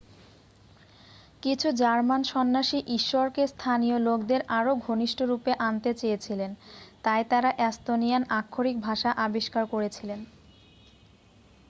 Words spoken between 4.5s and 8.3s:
আরও ঘনিষ্ঠরূপে আনতে চেয়েছিলেন তাই তারা এস্তোনিয়ান